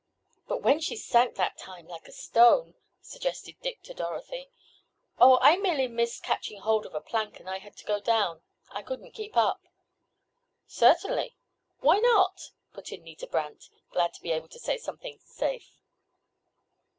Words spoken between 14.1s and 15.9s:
to be able to say something "safe."